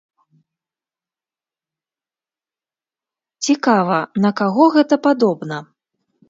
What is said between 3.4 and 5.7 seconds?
Цікава, на каго гэта падобна?